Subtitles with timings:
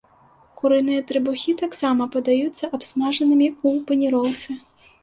[0.61, 4.49] Курыныя трыбухі таксама падаюцца абсмажанымі ў паніроўцы.